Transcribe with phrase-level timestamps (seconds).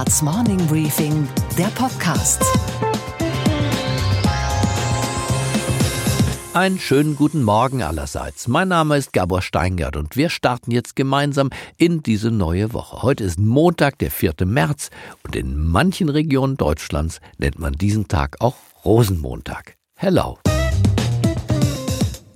[0.00, 2.42] Handelsblatts Morning Briefing, der Podcast.
[6.54, 8.48] Einen schönen guten Morgen allerseits.
[8.48, 13.02] Mein Name ist Gabor Steingart und wir starten jetzt gemeinsam in diese neue Woche.
[13.02, 14.34] Heute ist Montag, der 4.
[14.46, 14.88] März
[15.22, 19.76] und in manchen Regionen Deutschlands nennt man diesen Tag auch Rosenmontag.
[19.96, 20.38] Hello.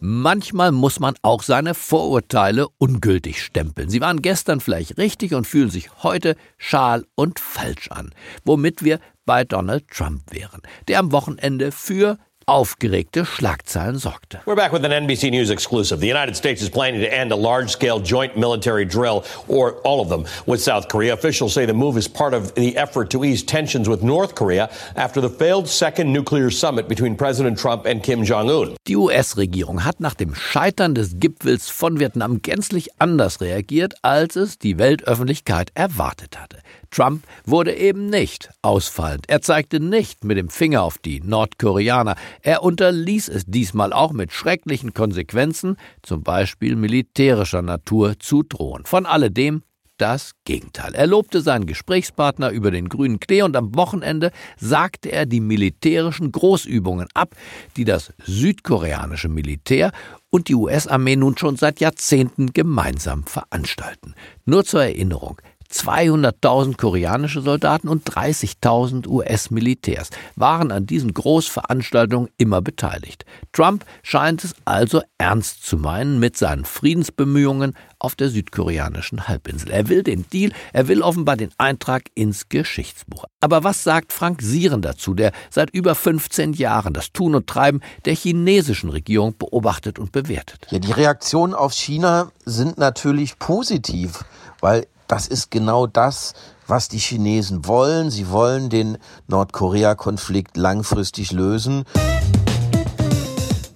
[0.07, 3.89] Manchmal muss man auch seine Vorurteile ungültig stempeln.
[3.89, 8.11] Sie waren gestern vielleicht richtig und fühlen sich heute schal und falsch an.
[8.45, 14.41] Womit wir bei Donald Trump wären, der am Wochenende für aufgeregte Schlagzeilen sorgte.
[14.47, 16.01] We're back with an NBC News exclusive.
[16.01, 20.09] The United States is planning to end a large-scale joint military drill, or all of
[20.09, 21.15] them, with South Korea.
[21.15, 24.69] Officials say the move is part of the effort to ease tensions with North Korea
[24.97, 28.77] after the failed second nuclear summit between President Trump and Kim Jong-un.
[28.87, 34.59] Die US-Regierung hat nach dem Scheitern des Gipfels von Vietnam gänzlich anders reagiert, als es
[34.59, 36.59] die Weltöffentlichkeit erwartet hatte.
[36.95, 39.25] Trump wurde eben nicht ausfallend.
[39.29, 42.15] Er zeigte nicht mit dem Finger auf die Nordkoreaner.
[42.43, 48.85] Er unterließ es diesmal auch mit schrecklichen Konsequenzen, zum Beispiel militärischer Natur, zu drohen.
[48.85, 49.63] Von alledem
[49.99, 50.95] das Gegenteil.
[50.95, 56.33] Er lobte seinen Gesprächspartner über den grünen Klee und am Wochenende sagte er die militärischen
[56.33, 57.35] Großübungen ab,
[57.77, 59.93] die das südkoreanische Militär
[60.31, 64.15] und die US-Armee nun schon seit Jahrzehnten gemeinsam veranstalten.
[64.45, 65.41] Nur zur Erinnerung,
[65.75, 73.25] 200.000 koreanische Soldaten und 30.000 US-Militärs waren an diesen Großveranstaltungen immer beteiligt.
[73.53, 79.71] Trump scheint es also ernst zu meinen mit seinen Friedensbemühungen auf der südkoreanischen Halbinsel.
[79.71, 83.25] Er will den Deal, er will offenbar den Eintrag ins Geschichtsbuch.
[83.41, 87.81] Aber was sagt Frank Sieren dazu, der seit über 15 Jahren das Tun und Treiben
[88.05, 90.67] der chinesischen Regierung beobachtet und bewertet?
[90.71, 94.25] Ja, die Reaktionen auf China sind natürlich positiv,
[94.61, 96.35] weil das ist genau das,
[96.67, 98.11] was die Chinesen wollen.
[98.11, 101.85] Sie wollen den Nordkorea-Konflikt langfristig lösen.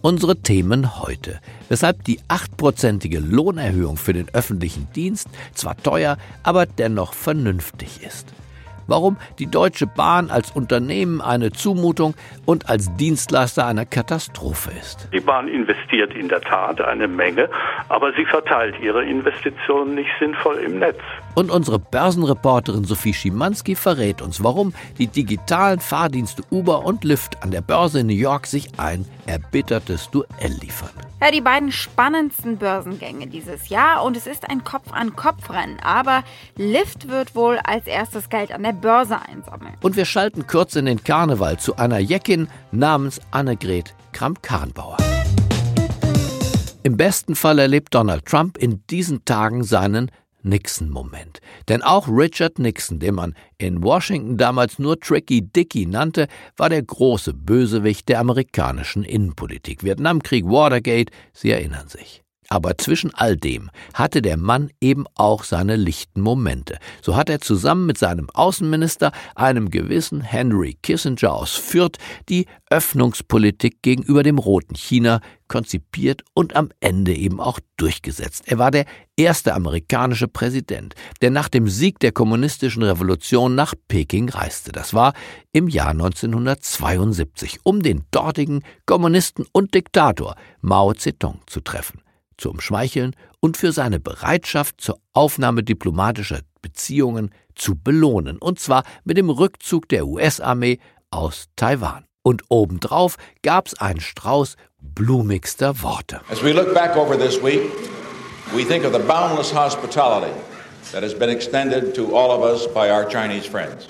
[0.01, 1.41] Unsere Themen heute.
[1.69, 8.27] Weshalb die achtprozentige Lohnerhöhung für den öffentlichen Dienst zwar teuer, aber dennoch vernünftig ist
[8.89, 15.09] warum die Deutsche Bahn als Unternehmen eine Zumutung und als Dienstleister eine Katastrophe ist.
[15.13, 17.49] Die Bahn investiert in der Tat eine Menge,
[17.89, 20.99] aber sie verteilt ihre Investitionen nicht sinnvoll im Netz.
[21.35, 27.53] Und unsere Börsenreporterin Sophie Schimanski verrät uns, warum die digitalen Fahrdienste Uber und Lyft an
[27.53, 31.08] der Börse in New York sich ein erbittertes Duell liefern.
[31.21, 36.23] Ja, die beiden spannendsten Börsengänge dieses Jahr und es ist ein Kopf-an-Kopf-Rennen, aber
[36.57, 39.75] Lyft wird wohl als erstes Geld an der Börse einsammeln.
[39.83, 44.97] Und wir schalten kurz in den Karneval zu einer Jeckin namens Annegret Kramp-Karrenbauer.
[46.85, 50.13] Im besten Fall erlebt Donald Trump in diesen Tagen seinen
[50.49, 51.41] Nixon-Moment.
[51.69, 56.83] Denn auch Richard Nixon, den man in Washington damals nur Tricky Dicky nannte, war der
[56.83, 59.85] große Bösewicht der amerikanischen Innenpolitik.
[59.85, 62.23] Vietnamkrieg, Watergate, Sie erinnern sich.
[62.51, 66.79] Aber zwischen all dem hatte der Mann eben auch seine lichten Momente.
[67.03, 71.99] So hat er zusammen mit seinem Außenminister, einem gewissen Henry Kissinger aus Fürth,
[72.29, 78.45] die Öffnungspolitik gegenüber dem roten China konzipiert und am Ende eben auch durchgesetzt.
[78.47, 78.85] Er war der
[79.17, 84.73] erste amerikanische Präsident, der nach dem Sieg der kommunistischen Revolution nach Peking reiste.
[84.73, 85.13] Das war
[85.53, 92.03] im Jahr 1972, um den dortigen Kommunisten und Diktator Mao Zedong zu treffen
[92.39, 99.17] zu umschmeicheln und für seine Bereitschaft zur Aufnahme diplomatischer Beziehungen zu belohnen, und zwar mit
[99.17, 100.79] dem Rückzug der US-Armee
[101.11, 102.05] aus Taiwan.
[102.23, 106.21] Und obendrauf gab's einen Strauß blumigster Worte.
[106.31, 107.63] As we look back over this week,
[108.55, 110.33] we think of the boundless hospitality
[110.93, 113.89] that has been extended to all of us by our Chinese friends.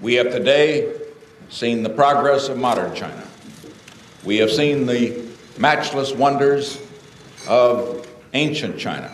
[0.00, 0.88] We have today
[1.48, 3.22] seen the progress of modern China.
[4.24, 5.12] We have seen the
[5.58, 6.78] matchless wonders
[7.48, 9.10] of ancient China.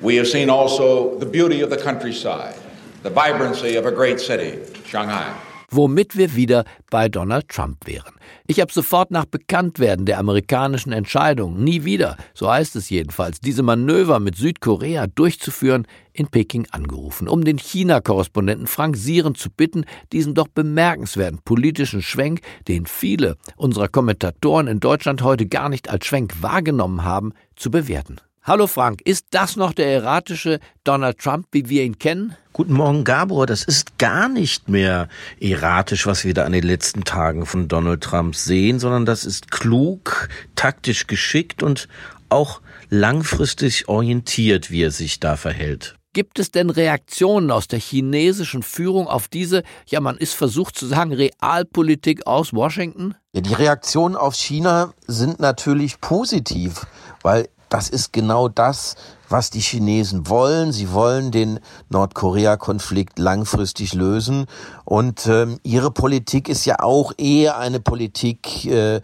[0.00, 2.56] We have seen also the beauty of the countryside,
[3.02, 5.38] the vibrancy of a great city, Shanghai.
[5.70, 8.14] Womit wir wieder bei Donald Trump wären.
[8.46, 13.62] Ich habe sofort nach Bekanntwerden der amerikanischen Entscheidung, nie wieder, so heißt es jedenfalls, diese
[13.62, 20.34] Manöver mit Südkorea durchzuführen, in Peking angerufen, um den China-Korrespondenten Frank Sieren zu bitten, diesen
[20.34, 26.42] doch bemerkenswerten politischen Schwenk, den viele unserer Kommentatoren in Deutschland heute gar nicht als Schwenk
[26.42, 28.16] wahrgenommen haben, zu bewerten.
[28.48, 32.36] Hallo Frank, ist das noch der erratische Donald Trump, wie wir ihn kennen?
[32.52, 33.44] Guten Morgen, Gabor.
[33.44, 35.08] Das ist gar nicht mehr
[35.40, 39.50] erratisch, was wir da an den letzten Tagen von Donald Trump sehen, sondern das ist
[39.50, 41.88] klug, taktisch geschickt und
[42.28, 45.96] auch langfristig orientiert, wie er sich da verhält.
[46.12, 50.86] Gibt es denn Reaktionen aus der chinesischen Führung auf diese, ja man ist versucht zu
[50.86, 53.16] sagen, Realpolitik aus Washington?
[53.32, 56.86] Ja, die Reaktionen auf China sind natürlich positiv,
[57.22, 58.94] weil das ist genau das,
[59.28, 60.72] was die Chinesen wollen.
[60.72, 61.58] Sie wollen den
[61.88, 64.46] Nordkorea-Konflikt langfristig lösen.
[64.84, 69.00] Und ähm, ihre Politik ist ja auch eher eine Politik äh,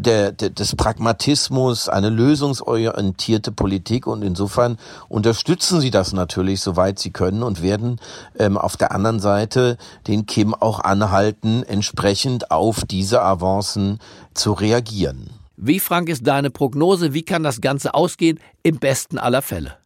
[0.00, 4.06] der, der, des Pragmatismus, eine lösungsorientierte Politik.
[4.06, 8.00] Und insofern unterstützen sie das natürlich, soweit sie können, und werden
[8.38, 13.98] ähm, auf der anderen Seite den Kim auch anhalten, entsprechend auf diese Avancen
[14.32, 15.35] zu reagieren.
[15.56, 17.14] Wie, Frank, ist deine Prognose?
[17.14, 19.78] Wie kann das Ganze ausgehen im besten aller Fälle?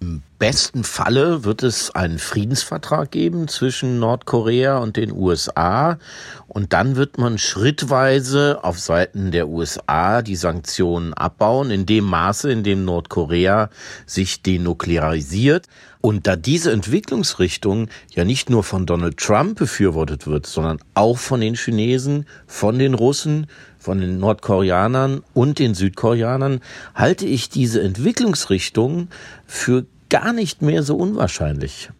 [0.00, 5.96] Im besten Falle wird es einen Friedensvertrag geben zwischen Nordkorea und den USA
[6.48, 12.50] und dann wird man schrittweise auf Seiten der USA die Sanktionen abbauen in dem Maße,
[12.50, 13.70] in dem Nordkorea
[14.04, 15.68] sich denuklearisiert.
[16.02, 21.40] Und da diese Entwicklungsrichtung ja nicht nur von Donald Trump befürwortet wird, sondern auch von
[21.40, 23.46] den Chinesen, von den Russen,
[23.78, 26.60] von den Nordkoreanern und den Südkoreanern,
[26.96, 29.08] halte ich diese Entwicklungsrichtung
[29.46, 31.90] für gar nicht mehr so unwahrscheinlich.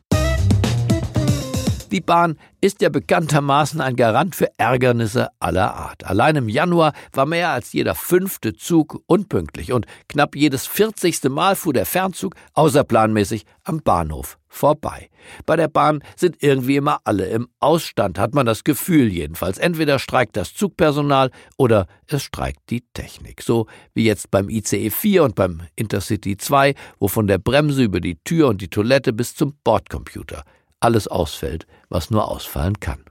[1.92, 6.04] Die Bahn ist ja bekanntermaßen ein Garant für Ärgernisse aller Art.
[6.04, 11.54] Allein im Januar war mehr als jeder fünfte Zug unpünktlich und knapp jedes vierzigste Mal
[11.54, 15.10] fuhr der Fernzug außerplanmäßig am Bahnhof vorbei.
[15.44, 19.58] Bei der Bahn sind irgendwie immer alle im Ausstand, hat man das Gefühl jedenfalls.
[19.58, 23.42] Entweder streikt das Zugpersonal oder es streikt die Technik.
[23.42, 28.00] So wie jetzt beim ICE 4 und beim Intercity 2, wo von der Bremse über
[28.00, 30.42] die Tür und die Toilette bis zum Bordcomputer
[30.82, 33.04] alles ausfällt, was nur ausfallen kann.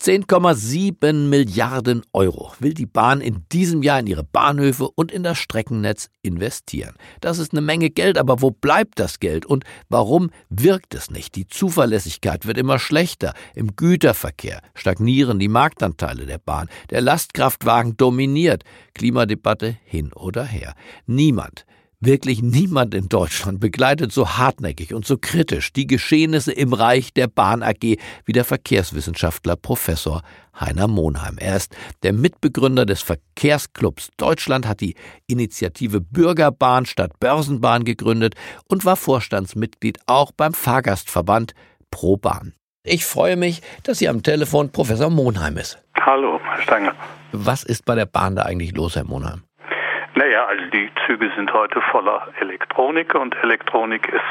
[0.00, 5.38] 10,7 Milliarden Euro will die Bahn in diesem Jahr in ihre Bahnhöfe und in das
[5.38, 6.94] Streckennetz investieren.
[7.20, 11.34] Das ist eine Menge Geld, aber wo bleibt das Geld und warum wirkt es nicht?
[11.34, 13.34] Die Zuverlässigkeit wird immer schlechter.
[13.56, 16.68] Im Güterverkehr stagnieren die Marktanteile der Bahn.
[16.90, 18.62] Der Lastkraftwagen dominiert.
[18.94, 20.74] Klimadebatte hin oder her.
[21.06, 21.66] Niemand
[22.00, 27.26] Wirklich niemand in Deutschland begleitet so hartnäckig und so kritisch die Geschehnisse im Reich der
[27.26, 30.22] Bahn AG wie der Verkehrswissenschaftler Professor
[30.60, 31.38] Heiner Monheim.
[31.38, 31.74] Er ist
[32.04, 34.94] der Mitbegründer des Verkehrsclubs Deutschland, hat die
[35.26, 38.36] Initiative Bürgerbahn statt Börsenbahn gegründet
[38.68, 41.52] und war Vorstandsmitglied auch beim Fahrgastverband
[41.90, 42.54] Pro Bahn.
[42.84, 45.82] Ich freue mich, dass hier am Telefon Professor Monheim ist.
[46.00, 46.94] Hallo, Herr Stanger.
[47.32, 49.42] Was ist bei der Bahn da eigentlich los, Herr Monheim?
[50.14, 54.22] Naja, also die Züge sind heute voller Elektronik und Elektronik ist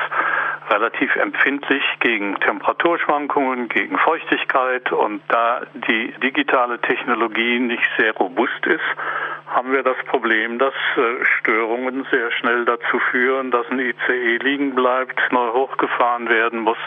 [0.69, 8.81] relativ empfindlich gegen Temperaturschwankungen, gegen Feuchtigkeit und da die digitale Technologie nicht sehr robust ist,
[9.47, 14.75] haben wir das Problem, dass äh, Störungen sehr schnell dazu führen, dass ein ICE liegen
[14.75, 16.77] bleibt, neu hochgefahren werden muss.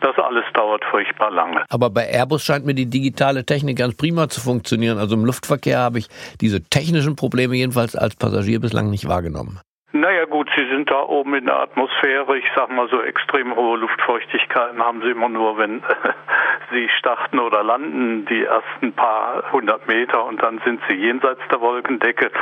[0.00, 1.64] Das alles dauert furchtbar lange.
[1.70, 4.98] Aber bei Airbus scheint mir die digitale Technik ganz prima zu funktionieren.
[4.98, 6.08] Also im Luftverkehr habe ich
[6.40, 9.60] diese technischen Probleme jedenfalls als Passagier bislang nicht wahrgenommen.
[10.02, 12.36] Naja gut, Sie sind da oben in der Atmosphäre.
[12.36, 15.80] Ich sag mal so extrem hohe Luftfeuchtigkeiten haben Sie immer nur, wenn
[16.72, 21.60] Sie starten oder landen, die ersten paar hundert Meter und dann sind Sie jenseits der
[21.60, 22.32] Wolkendecke.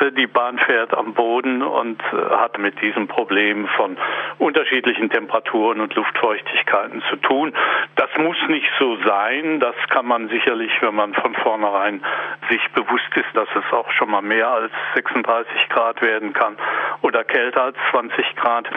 [0.00, 3.96] Äh, die Bahn fährt am Boden und äh, hat mit diesem Problem von
[4.36, 7.54] unterschiedlichen Temperaturen und Luftfeuchtigkeiten zu tun.
[7.96, 9.60] Das muss nicht so sein.
[9.60, 12.04] Das kann man sicherlich, wenn man von vornherein
[12.50, 16.58] sich bewusst ist, dass es auch schon mal mehr als 36 Grad werden kann
[17.02, 18.68] oder kälter als 20 Grad.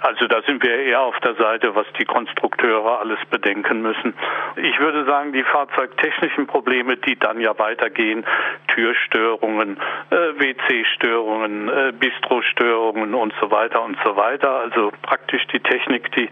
[0.00, 4.14] Also da sind wir eher auf der Seite, was die Konstrukteure alles bedenken müssen.
[4.56, 8.24] Ich würde sagen, die fahrzeugtechnischen Probleme, die dann ja weitergehen,
[8.68, 9.78] Türstörungen,
[10.10, 14.50] äh, WC-Störungen, äh, Bistro-Störungen und so weiter und so weiter.
[14.50, 16.28] Also praktisch die Technik, die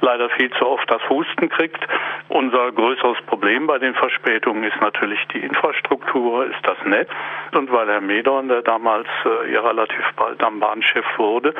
[0.00, 1.86] leider viel zu oft das Husten kriegt.
[2.28, 7.10] Unser größeres Problem bei den Verspätungen ist natürlich die Infrastruktur, ist das Netz.
[7.52, 11.54] Und weil Herr Medorn, der damals äh, ja relativ bald am Bahnchef wurde,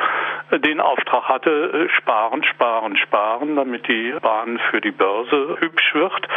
[0.51, 5.93] äh, den Auftrag hatte, äh, sparen, sparen, sparen, damit die Bahn für die Börse hübsch
[5.93, 6.27] wird.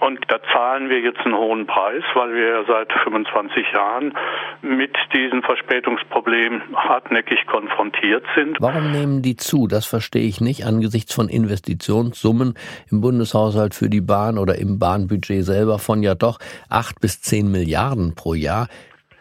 [0.00, 4.14] Und da zahlen wir jetzt einen hohen Preis, weil wir seit 25 Jahren
[4.62, 8.56] mit diesem Verspätungsproblem hartnäckig konfrontiert sind.
[8.60, 9.66] Warum nehmen die zu?
[9.66, 12.54] Das verstehe ich nicht angesichts von Investitionssummen
[12.90, 17.50] im Bundeshaushalt für die Bahn oder im Bahnbudget selber von ja doch acht bis zehn
[17.50, 18.68] Milliarden pro Jahr.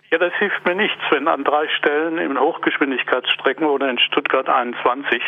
[0.10, 5.22] Ja, das hilft mir nichts, wenn an drei Stellen in Hochgeschwindigkeitsstrecken oder in Stuttgart 21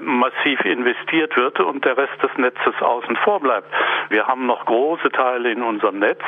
[0.00, 3.70] massiv investiert wird und der Rest des Netzes außen vor bleibt.
[4.08, 6.22] Wir haben noch große Teile in unserem Netz,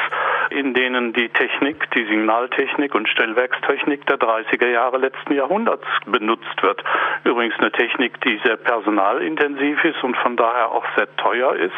[0.50, 6.84] in denen die Technik, die Signaltechnik und Stellwerkstechnik der 30er Jahre letzten Jahrhunderts benutzt wird.
[7.24, 11.72] Übrigens eine Technik, die sehr personalintensiv ist und von daher auch sehr teuer ist.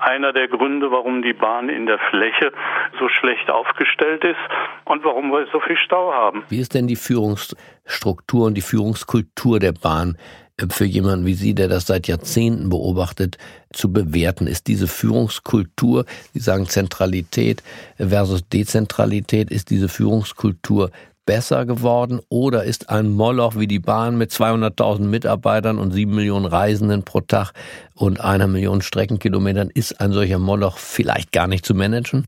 [0.00, 2.52] Einer der Gründe, warum die Bahn in der Fläche
[2.98, 4.36] so schlecht aufgestellt ist
[4.84, 6.44] und warum wir so viel Stau haben.
[6.48, 10.16] Wie ist denn die Führungsstruktur und die Führungskultur der Bahn
[10.58, 13.38] äh, für jemanden wie Sie, der das seit Jahrzehnten beobachtet,
[13.72, 14.46] zu bewerten?
[14.46, 17.62] Ist diese Führungskultur, Sie sagen Zentralität
[17.96, 20.90] versus Dezentralität, ist diese Führungskultur
[21.24, 26.46] besser geworden oder ist ein Moloch wie die Bahn mit 200.000 Mitarbeitern und 7 Millionen
[26.46, 27.52] Reisenden pro Tag
[27.94, 32.24] und einer Million Streckenkilometern, ist ein solcher Moloch vielleicht gar nicht zu managen?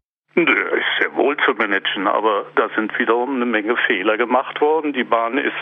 [1.58, 4.92] Managen, aber da sind wiederum eine Menge Fehler gemacht worden.
[4.92, 5.52] Die Bahn ist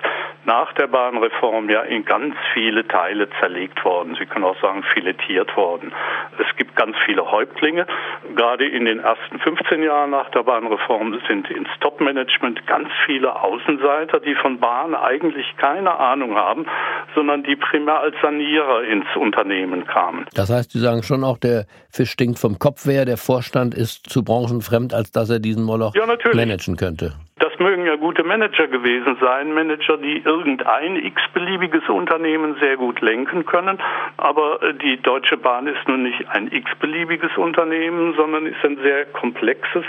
[0.45, 4.17] nach der Bahnreform ja in ganz viele Teile zerlegt worden.
[4.19, 5.93] Sie können auch sagen, filetiert worden.
[6.39, 7.87] Es gibt ganz viele Häuptlinge.
[8.35, 14.21] Gerade in den ersten 15 Jahren nach der Bahnreform sind ins Top-Management ganz viele Außenseiter,
[14.21, 16.67] die von Bahn eigentlich keine Ahnung haben,
[17.15, 20.27] sondern die primär als Sanierer ins Unternehmen kamen.
[20.35, 24.09] Das heißt, Sie sagen schon auch, der Fisch stinkt vom Kopf her, der Vorstand ist
[24.09, 27.13] zu branchenfremd, als dass er diesen Moloch ja, managen könnte.
[27.43, 33.45] Das mögen ja gute Manager gewesen sein, Manager, die irgendein x-beliebiges Unternehmen sehr gut lenken
[33.47, 33.81] können.
[34.17, 39.07] Aber äh, die Deutsche Bahn ist nun nicht ein x-beliebiges Unternehmen, sondern ist ein sehr
[39.07, 39.85] komplexes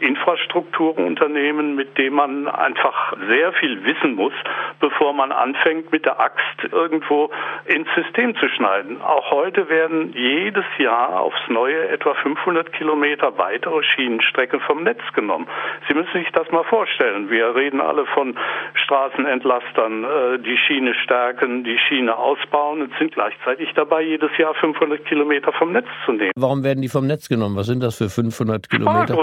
[0.00, 4.34] Infrastrukturunternehmen, mit dem man einfach sehr viel wissen muss,
[4.80, 7.30] bevor man anfängt, mit der Axt irgendwo
[7.66, 9.00] ins System zu schneiden.
[9.00, 15.46] Auch heute werden jedes Jahr aufs Neue etwa 500 Kilometer weitere Schienenstrecken vom Netz genommen.
[15.86, 17.30] Sie müssen sich das mal vorstellen vorstellen.
[17.30, 18.34] Wir reden alle von
[18.74, 25.04] Straßenentlastern, äh, die Schiene stärken, die Schiene ausbauen und sind gleichzeitig dabei, jedes Jahr 500
[25.06, 26.32] Kilometer vom Netz zu nehmen.
[26.36, 27.56] Warum werden die vom Netz genommen?
[27.56, 29.16] Was sind das für 500 Kilometer?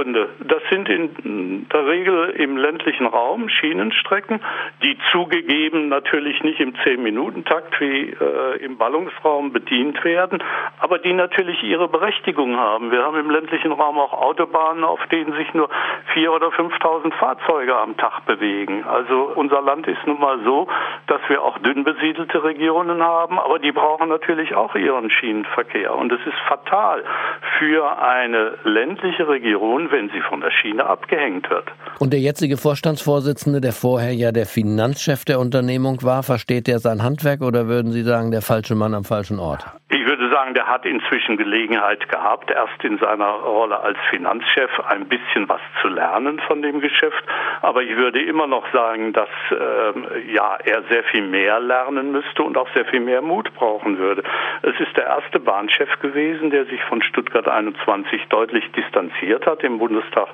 [0.48, 4.40] Das sind in der Regel im ländlichen Raum Schienenstrecken,
[4.82, 10.42] die zugegeben natürlich nicht im 10-Minuten-Takt wie äh, im Ballungsraum bedient werden,
[10.80, 12.92] aber die natürlich ihre Berechtigung haben.
[12.92, 15.70] Wir haben im ländlichen Raum auch Autobahnen, auf denen sich nur
[16.16, 18.84] 4.000 oder 5.000 Fahrzeuge am Tag bewegen.
[18.86, 20.68] Also unser Land ist nun mal so,
[21.08, 25.94] dass wir auch dünn besiedelte Regionen haben, aber die brauchen natürlich auch ihren Schienenverkehr.
[25.96, 27.04] Und es ist fatal
[27.60, 31.66] für eine ländliche Region, wenn sie von der Schiene abgehängt wird.
[32.00, 37.04] Und der jetzige Vorstandsvorsitzende, der vorher ja der Finanzchef der Unternehmung war, versteht der sein
[37.04, 39.66] Handwerk oder würden Sie sagen, der falsche Mann am falschen Ort?
[39.92, 40.03] Ich
[40.34, 45.62] sagen, der hat inzwischen Gelegenheit gehabt, erst in seiner Rolle als Finanzchef ein bisschen was
[45.82, 47.24] zu lernen von dem Geschäft.
[47.62, 52.44] Aber ich würde immer noch sagen, dass äh, ja, er sehr viel mehr lernen müsste
[52.44, 54.24] und auch sehr viel mehr Mut brauchen würde.
[54.64, 59.64] Es ist der erste Bahnchef gewesen, der sich von Stuttgart 21 deutlich distanziert hat.
[59.64, 60.30] Im Bundestag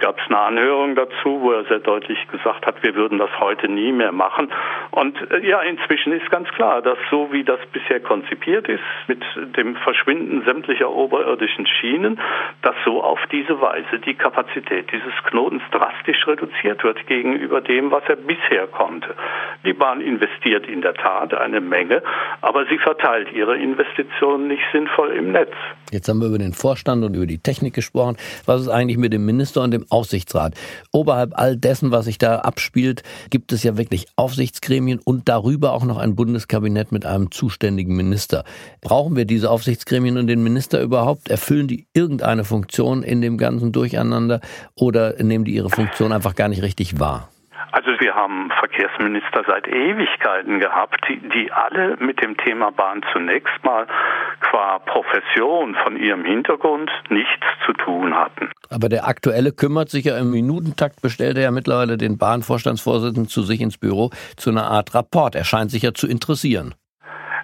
[0.00, 3.68] gab es eine Anhörung dazu, wo er sehr deutlich gesagt hat, wir würden das heute
[3.68, 4.50] nie mehr machen.
[4.90, 9.22] Und äh, ja, inzwischen ist ganz klar, dass so wie das bisher konzipiert ist, mit
[9.56, 12.20] dem Verschwinden sämtlicher oberirdischen Schienen,
[12.62, 18.02] dass so auf diese Weise die Kapazität dieses Knotens drastisch reduziert wird gegenüber dem, was
[18.08, 19.14] er bisher konnte.
[19.64, 22.02] Die Bahn investiert in der Tat eine Menge,
[22.40, 25.52] aber sie verteilt ihre Investitionen nicht sinnvoll im Netz.
[25.92, 28.16] Jetzt haben wir über den Vorstand und über die Technik gesprochen.
[28.46, 30.54] Was ist eigentlich mit dem Minister und dem Aufsichtsrat?
[30.92, 35.84] Oberhalb all dessen, was sich da abspielt, gibt es ja wirklich Aufsichtsgremien und darüber auch
[35.84, 38.44] noch ein Bundeskabinett mit einem zuständigen Minister.
[38.80, 41.30] Brauchen wir diese Aufsichtsgremien und den Minister überhaupt?
[41.30, 44.40] Erfüllen die irgendeine Funktion in dem ganzen Durcheinander
[44.74, 47.28] oder nehmen die ihre Funktion einfach gar nicht richtig wahr?
[47.72, 53.52] Also wir haben Verkehrsminister seit Ewigkeiten gehabt, die, die alle mit dem Thema Bahn zunächst
[53.64, 53.86] mal
[54.40, 58.50] qua Profession von ihrem Hintergrund nichts zu tun hatten.
[58.70, 63.42] Aber der aktuelle kümmert sich ja im Minutentakt, bestellt er ja mittlerweile den Bahnvorstandsvorsitzenden zu
[63.42, 65.34] sich ins Büro zu einer Art Rapport.
[65.34, 66.74] Er scheint sich ja zu interessieren.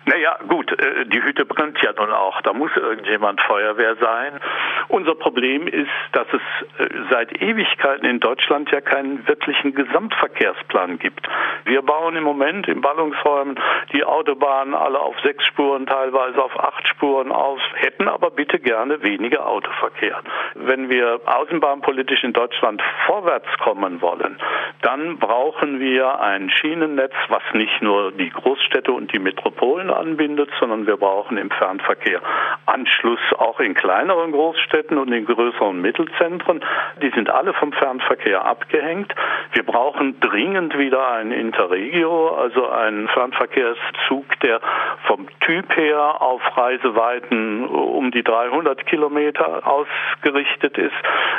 [0.06, 2.40] Naja, gut, äh, die Hütte brennt ja nun auch.
[2.42, 4.40] Da muss irgendjemand Feuerwehr sein.
[4.88, 6.40] Unser Problem ist, dass es
[6.78, 11.28] äh, seit Ewigkeiten in Deutschland ja keinen wirklichen Gesamtverkehrsplan gibt.
[11.64, 13.59] Wir bauen im Moment in Ballungsräumen
[13.92, 19.02] die Autobahnen alle auf sechs Spuren, teilweise auf acht Spuren aus, hätten aber bitte gerne
[19.02, 20.21] weniger Autoverkehr.
[20.54, 24.38] Wenn wir außenbahnpolitisch in Deutschland vorwärts kommen wollen,
[24.82, 30.87] dann brauchen wir ein Schienennetz, was nicht nur die Großstädte und die Metropolen anbindet, sondern
[30.87, 32.20] wir brauchen im Fernverkehr
[32.66, 36.64] Anschluss auch in kleineren Großstädten und in größeren Mittelzentren.
[37.02, 39.14] Die sind alle vom Fernverkehr abgehängt.
[39.52, 44.61] Wir brauchen dringend wieder ein Interregio, also einen Fernverkehrszug, der
[45.06, 50.92] vom Typ her auf Reiseweiten um die 300 Kilometer ausgerichtet ist.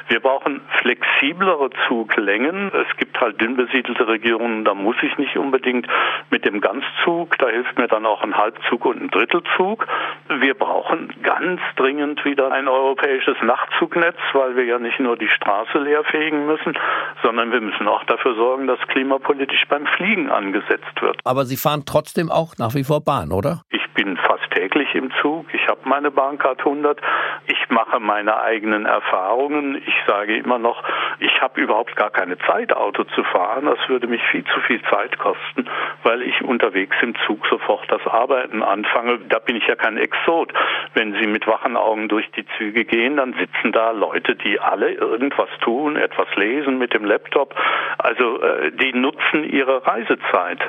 [0.08, 2.72] Wir brauchen flexiblere Zuglängen.
[2.74, 5.88] Es gibt halt dünn besiedelte Regionen, da muss ich nicht unbedingt
[6.30, 9.88] mit dem Ganzzug, da hilft mir dann auch ein Halbzug und ein Drittelzug.
[10.28, 15.78] Wir brauchen ganz dringend wieder ein europäisches Nachtzugnetz, weil wir ja nicht nur die Straße
[15.80, 16.78] leerfegen müssen,
[17.24, 21.20] sondern wir müssen auch dafür sorgen, dass klimapolitisch beim Fliegen angesetzt wird.
[21.24, 23.62] Aber Sie fahren trotzdem auch nach wie vor Bahn, oder?
[23.96, 25.46] Bin fast täglich im Zug.
[25.54, 27.00] Ich habe meine Bahncard 100.
[27.48, 29.82] Ich mache meine eigenen Erfahrungen.
[29.86, 30.84] Ich sage immer noch,
[31.20, 33.66] ich habe überhaupt gar keine Zeit, Auto zu fahren.
[33.66, 35.68] Das würde mich viel zu viel Zeit kosten,
[36.04, 39.20] weil ich unterwegs im Zug sofort das Arbeiten anfange.
[39.30, 40.52] Da bin ich ja kein Exot.
[40.94, 44.92] Wenn Sie mit wachen Augen durch die Züge gehen, dann sitzen da Leute, die alle
[44.92, 47.56] irgendwas tun, etwas lesen mit dem Laptop.
[47.98, 50.60] Also äh, die nutzen ihre Reisezeit.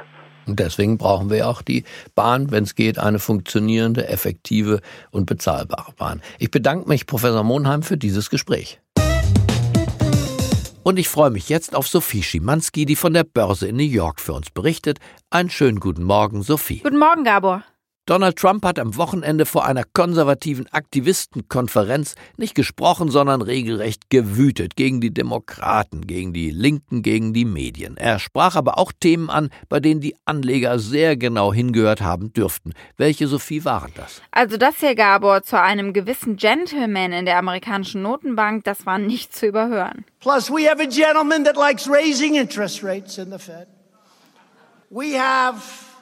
[0.47, 1.85] Und deswegen brauchen wir auch die
[2.15, 6.23] Bahn, wenn es geht, eine funktionierende, effektive und bezahlbare Bahn.
[6.39, 8.81] Ich bedanke mich, Professor Monheim, für dieses Gespräch.
[10.83, 14.21] Und ich freue mich jetzt auf Sophie Schimanski, die von der Börse in New York
[14.21, 14.99] für uns berichtet.
[15.31, 16.81] Einen schönen guten Morgen, Sophie.
[16.81, 17.65] Guten Morgen, Gabor.
[18.07, 25.01] Donald Trump hat am Wochenende vor einer konservativen Aktivistenkonferenz nicht gesprochen, sondern regelrecht gewütet gegen
[25.01, 27.97] die Demokraten, gegen die Linken, gegen die Medien.
[27.97, 32.75] Er sprach aber auch Themen an, bei denen die Anleger sehr genau hingehört haben dürften.
[32.99, 34.21] Welche, Sophie, waren das?
[34.33, 39.35] Also das hier, Gabor, zu einem gewissen Gentleman in der amerikanischen Notenbank, das war nicht
[39.35, 40.05] zu überhören.
[40.21, 43.67] Plus, we have a gentleman that likes raising interest rates in the Fed.
[44.91, 45.94] We have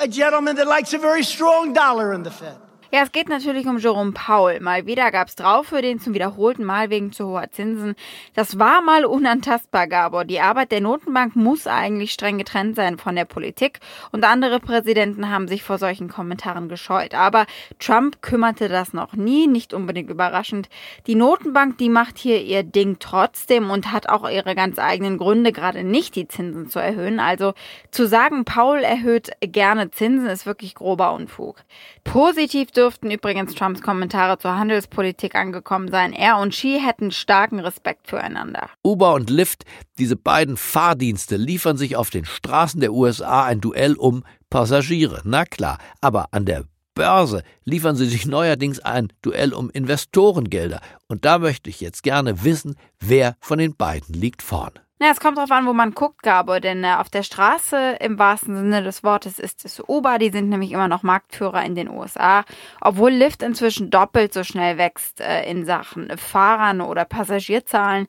[0.00, 2.56] a gentleman that likes a very strong dollar in the Fed.
[2.92, 4.58] Ja, es geht natürlich um Jerome Paul.
[4.58, 7.94] Mal wieder gab's drauf für den zum wiederholten Mal wegen zu hoher Zinsen.
[8.34, 10.24] Das war mal unantastbar, Gabor.
[10.24, 13.78] Die Arbeit der Notenbank muss eigentlich streng getrennt sein von der Politik
[14.10, 17.14] und andere Präsidenten haben sich vor solchen Kommentaren gescheut.
[17.14, 17.46] Aber
[17.78, 20.68] Trump kümmerte das noch nie, nicht unbedingt überraschend.
[21.06, 25.52] Die Notenbank, die macht hier ihr Ding trotzdem und hat auch ihre ganz eigenen Gründe,
[25.52, 27.20] gerade nicht die Zinsen zu erhöhen.
[27.20, 27.54] Also
[27.92, 31.62] zu sagen, Paul erhöht gerne Zinsen, ist wirklich grober Unfug.
[32.02, 36.14] Positiv dürften übrigens Trumps Kommentare zur Handelspolitik angekommen sein.
[36.14, 38.70] Er und Xi hätten starken Respekt füreinander.
[38.82, 39.66] Uber und Lyft,
[39.98, 45.20] diese beiden Fahrdienste, liefern sich auf den Straßen der USA ein Duell um Passagiere.
[45.24, 46.64] Na klar, aber an der
[46.94, 50.80] Börse liefern sie sich neuerdings ein Duell um Investorengelder.
[51.06, 54.72] Und da möchte ich jetzt gerne wissen, wer von den beiden liegt vorn.
[55.02, 58.18] Na, es kommt darauf an, wo man guckt, Gabor, denn äh, auf der Straße im
[58.18, 61.88] wahrsten Sinne des Wortes ist es Uber, die sind nämlich immer noch Marktführer in den
[61.88, 62.44] USA,
[62.82, 68.08] obwohl Lyft inzwischen doppelt so schnell wächst äh, in Sachen Fahrern oder Passagierzahlen.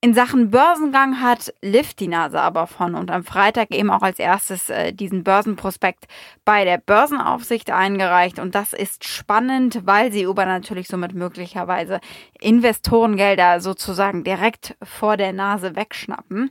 [0.00, 4.20] In Sachen Börsengang hat Lyft die Nase aber von und am Freitag eben auch als
[4.20, 6.06] erstes äh, diesen Börsenprospekt
[6.44, 8.38] bei der Börsenaufsicht eingereicht.
[8.38, 11.98] Und das ist spannend, weil sie Uber natürlich somit möglicherweise
[12.38, 16.48] Investorengelder sozusagen direkt vor der Nase wegschnappen.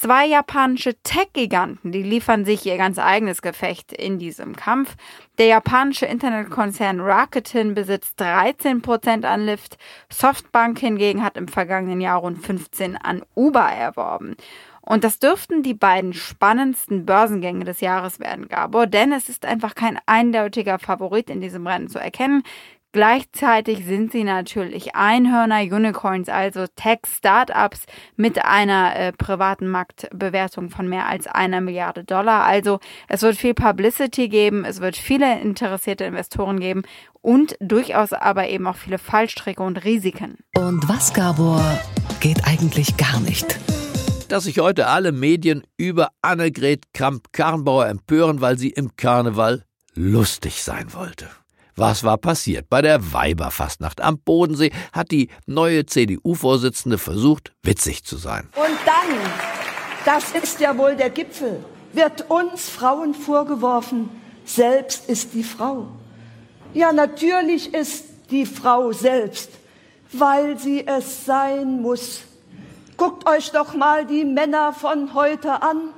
[0.00, 4.96] Zwei japanische Tech-Giganten, die liefern sich ihr ganz eigenes Gefecht in diesem Kampf.
[5.36, 9.76] Der japanische Internetkonzern Rakuten besitzt 13% an Lyft.
[10.10, 14.36] Softbank hingegen hat im vergangenen Jahr rund 15 an Uber erworben.
[14.80, 19.74] Und das dürften die beiden spannendsten Börsengänge des Jahres werden, Gabor, denn es ist einfach
[19.74, 22.42] kein eindeutiger Favorit in diesem Rennen zu erkennen.
[22.92, 31.06] Gleichzeitig sind sie natürlich Einhörner, Unicorns, also Tech-Startups mit einer äh, privaten Marktbewertung von mehr
[31.06, 32.44] als einer Milliarde Dollar.
[32.44, 36.82] Also es wird viel Publicity geben, es wird viele interessierte Investoren geben
[37.20, 40.38] und durchaus aber eben auch viele Fallstricke und Risiken.
[40.56, 41.62] Und was, Gabor,
[42.18, 43.60] geht eigentlich gar nicht?
[44.28, 50.92] Dass sich heute alle Medien über Annegret Kramp-Karrenbauer empören, weil sie im Karneval lustig sein
[50.92, 51.28] wollte.
[51.76, 52.68] Was war passiert?
[52.68, 58.48] Bei der Weiberfastnacht am Bodensee hat die neue CDU-Vorsitzende versucht, witzig zu sein.
[58.56, 59.20] Und dann,
[60.04, 64.10] das ist ja wohl der Gipfel, wird uns Frauen vorgeworfen,
[64.44, 65.88] selbst ist die Frau.
[66.72, 69.50] Ja, natürlich ist die Frau selbst,
[70.12, 72.22] weil sie es sein muss.
[72.96, 75.90] Guckt euch doch mal die Männer von heute an.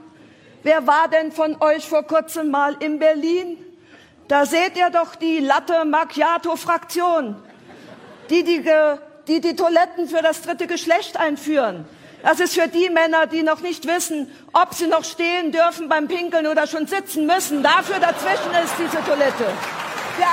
[0.62, 3.56] Wer war denn von euch vor kurzem mal in Berlin?
[4.32, 7.36] Da seht ihr doch die Latte Macchiato Fraktion,
[8.30, 8.64] die die,
[9.28, 11.84] die die Toiletten für das dritte Geschlecht einführen.
[12.22, 16.08] Das ist für die Männer, die noch nicht wissen, ob sie noch stehen dürfen beim
[16.08, 17.62] Pinkeln oder schon sitzen müssen.
[17.62, 19.48] Dafür dazwischen ist diese Toilette.
[20.18, 20.32] Ja.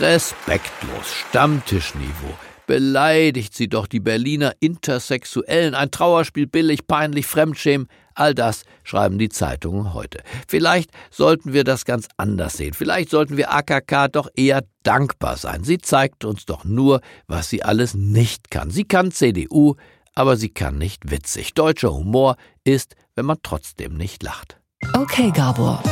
[0.00, 2.34] Respektlos, Stammtischniveau.
[2.66, 5.76] Beleidigt sie doch die Berliner Intersexuellen.
[5.76, 7.86] Ein Trauerspiel billig, peinlich, Fremdschämen.
[8.14, 10.22] All das schreiben die Zeitungen heute.
[10.46, 12.74] Vielleicht sollten wir das ganz anders sehen.
[12.74, 15.64] Vielleicht sollten wir AKK doch eher dankbar sein.
[15.64, 18.70] Sie zeigt uns doch nur, was sie alles nicht kann.
[18.70, 19.74] Sie kann CDU,
[20.14, 21.54] aber sie kann nicht witzig.
[21.54, 24.58] Deutscher Humor ist, wenn man trotzdem nicht lacht.
[24.92, 25.82] Okay, Gabor.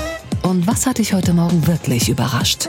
[0.43, 2.69] Und was hat dich heute Morgen wirklich überrascht?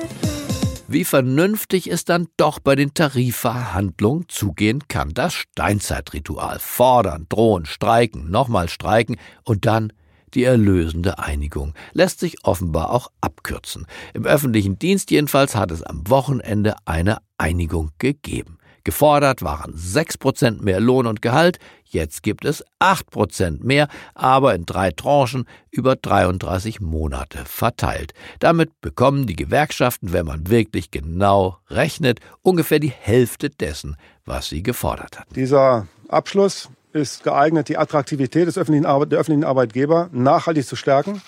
[0.88, 5.14] Wie vernünftig es dann doch bei den Tarifverhandlungen zugehen kann.
[5.14, 6.60] Das Steinzeitritual.
[6.60, 9.94] Fordern, drohen, streiken, nochmal streiken und dann
[10.34, 13.86] die erlösende Einigung lässt sich offenbar auch abkürzen.
[14.14, 18.58] Im öffentlichen Dienst jedenfalls hat es am Wochenende eine Einigung gegeben.
[18.84, 24.92] Gefordert waren 6% mehr Lohn und Gehalt, jetzt gibt es 8% mehr, aber in drei
[24.92, 28.14] Tranchen über 33 Monate verteilt.
[28.40, 34.64] Damit bekommen die Gewerkschaften, wenn man wirklich genau rechnet, ungefähr die Hälfte dessen, was sie
[34.64, 35.28] gefordert hat.
[35.36, 41.22] Dieser Abschluss ist geeignet, die Attraktivität des öffentlichen der öffentlichen Arbeitgeber nachhaltig zu stärken.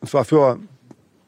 [0.00, 0.58] Und zwar für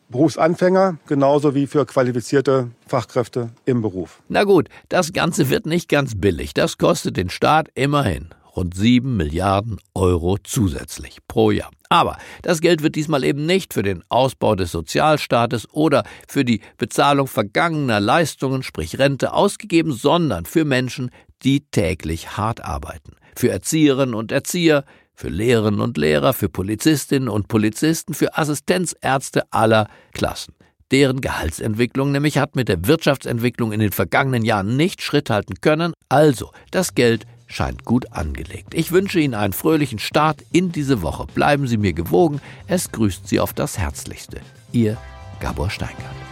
[0.08, 4.22] Berufsanfänger genauso wie für qualifizierte Fachkräfte im Beruf.
[4.28, 6.54] Na gut, das Ganze wird nicht ganz billig.
[6.54, 11.70] Das kostet den Staat immerhin rund 7 Milliarden Euro zusätzlich pro Jahr.
[11.88, 16.60] Aber das Geld wird diesmal eben nicht für den Ausbau des Sozialstaates oder für die
[16.78, 21.10] Bezahlung vergangener Leistungen, sprich Rente, ausgegeben, sondern für Menschen,
[21.42, 23.16] die täglich hart arbeiten.
[23.36, 24.84] Für Erzieherinnen und Erzieher,
[25.16, 30.54] für Lehrerinnen und Lehrer, für Polizistinnen und Polizisten, für Assistenzärzte aller Klassen.
[30.92, 35.94] Deren Gehaltsentwicklung nämlich hat mit der Wirtschaftsentwicklung in den vergangenen Jahren nicht Schritt halten können,
[36.08, 38.74] also das Geld scheint gut angelegt.
[38.74, 41.26] Ich wünsche Ihnen einen fröhlichen Start in diese Woche.
[41.34, 42.40] Bleiben Sie mir gewogen.
[42.66, 44.40] Es grüßt Sie auf das Herzlichste.
[44.72, 44.96] Ihr
[45.40, 46.25] Gabor Steingart.